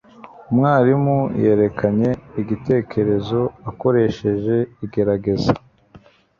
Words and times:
umwarimu 0.49 1.17
yerekanye 1.43 2.09
igitekerezo 2.41 3.41
akoresheje 3.69 4.55
igerageza 4.85 5.51